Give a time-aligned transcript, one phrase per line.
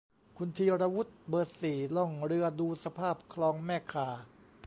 [0.37, 4.09] คุณธีรวุฒิ เบอร์ สี่ ล่องเรือดูสภาพคลองแม่ข่า